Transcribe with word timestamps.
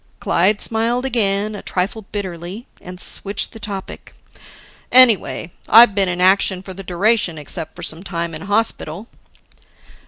Clyde 0.19 0.61
smiled 0.63 1.05
again, 1.05 1.53
a 1.53 1.61
trifle 1.61 2.07
bitterly 2.11 2.65
and 2.81 2.99
switched 2.99 3.51
the 3.51 3.59
topic. 3.59 4.15
"Anyway, 4.91 5.51
I've 5.69 5.93
been 5.93 6.09
in 6.09 6.19
action 6.19 6.63
for 6.63 6.73
the 6.73 6.81
duration 6.81 7.37
except 7.37 7.85
some 7.85 8.01
time 8.03 8.33
in 8.33 8.41
hospital." 8.41 9.09